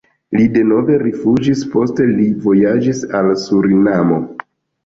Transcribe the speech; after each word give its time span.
Li 0.35 0.45
denove 0.53 0.95
rifuĝis, 1.01 1.61
poste 1.75 2.09
li 2.15 2.27
vojaĝis 2.47 3.07
al 3.21 3.31
Surinamo. 3.47 4.19